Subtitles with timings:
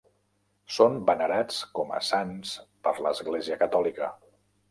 [0.77, 2.55] Són venerats com a sants
[2.87, 4.09] per l'Església catòlica.